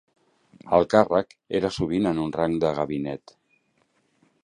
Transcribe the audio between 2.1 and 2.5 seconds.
en un